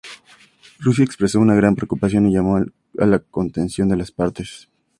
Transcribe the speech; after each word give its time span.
Rusia 0.79 1.03
expresó 1.05 1.39
una 1.39 1.53
"gran 1.53 1.75
preocupación" 1.75 2.25
y 2.27 2.33
llamó 2.33 2.57
a 2.57 3.05
la 3.05 3.19
contención 3.19 3.87
de 3.87 3.97
las 3.97 4.09
partes. 4.11 4.67